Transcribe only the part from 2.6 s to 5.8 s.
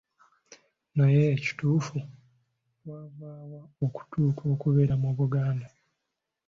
twavaawa okutuuka okubeera mu Buganda.